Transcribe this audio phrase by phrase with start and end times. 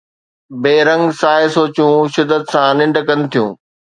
[0.61, 3.49] بي رنگ سائي سوچون شدت سان ننڊ ڪن ٿيون